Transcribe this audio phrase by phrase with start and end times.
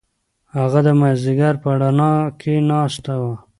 [0.55, 3.33] هغه د مازیګر په رڼا کې ناسته وه.